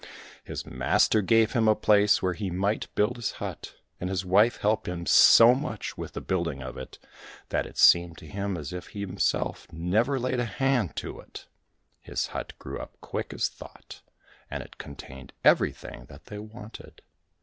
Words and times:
His 0.43 0.65
master 0.65 1.21
gave 1.21 1.51
him 1.53 1.67
a 1.67 1.75
place 1.75 2.23
where 2.23 2.33
he 2.33 2.49
might 2.49 2.87
build 2.95 3.17
his 3.17 3.33
hut, 3.33 3.75
and 3.99 4.09
his 4.09 4.25
wife 4.25 4.57
helped 4.57 4.87
him 4.87 5.05
so 5.05 5.53
much 5.53 5.95
with 5.95 6.13
the 6.13 6.21
building 6.21 6.63
of 6.63 6.75
it 6.75 6.97
that 7.49 7.67
it 7.67 7.77
seemed 7.77 8.17
to 8.17 8.25
him 8.25 8.57
as 8.57 8.73
if 8.73 8.87
he 8.87 9.01
himself 9.01 9.67
never 9.71 10.19
laid 10.19 10.39
a 10.39 10.45
hand 10.45 10.95
to 10.95 11.19
it. 11.19 11.45
His 11.99 12.25
hut 12.33 12.53
grew 12.57 12.79
up 12.79 12.93
as 12.93 12.97
quick 13.01 13.31
as 13.31 13.47
thought, 13.47 14.01
and 14.49 14.63
it 14.63 14.79
contained 14.79 15.33
everything 15.45 16.05
that 16.05 16.25
they 16.25 16.39
wanted. 16.39 17.03